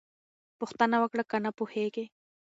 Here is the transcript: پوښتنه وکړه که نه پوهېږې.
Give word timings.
پوښتنه 0.59 0.95
وکړه 0.99 1.23
که 1.29 1.37
نه 1.45 1.51
پوهېږې. 1.57 2.05